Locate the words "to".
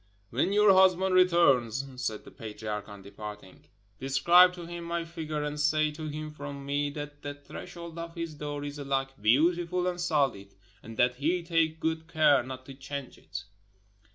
4.53-4.65, 5.91-6.07, 12.65-12.73